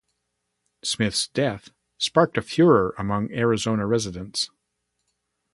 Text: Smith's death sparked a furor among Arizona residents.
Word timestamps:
Smith's 0.83 1.27
death 1.27 1.69
sparked 1.99 2.35
a 2.35 2.41
furor 2.41 2.95
among 2.97 3.31
Arizona 3.31 3.85
residents. 3.85 4.49